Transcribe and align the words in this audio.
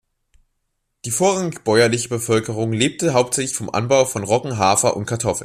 Die 1.05 1.11
vorrangig 1.11 1.63
bäuerliche 1.63 2.09
Bevölkerung 2.09 2.73
lebte 2.73 3.13
hauptsächlich 3.13 3.53
vom 3.55 3.69
Anbau 3.69 4.05
von 4.05 4.23
Roggen, 4.23 4.57
Hafer 4.57 4.97
und 4.97 5.05
Kartoffeln. 5.05 5.39